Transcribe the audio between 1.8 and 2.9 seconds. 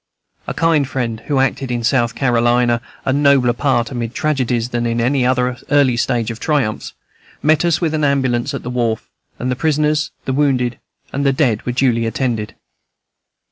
South Carolina